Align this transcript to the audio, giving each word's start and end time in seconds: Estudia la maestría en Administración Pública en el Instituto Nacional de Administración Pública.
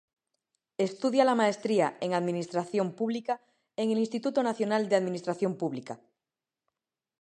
Estudia 0.87 1.23
la 1.29 1.35
maestría 1.41 1.87
en 2.05 2.11
Administración 2.15 2.87
Pública 2.99 3.35
en 3.77 3.91
el 3.91 3.99
Instituto 4.05 4.41
Nacional 4.41 4.89
de 4.89 4.95
Administración 4.95 5.53
Pública. 5.61 5.99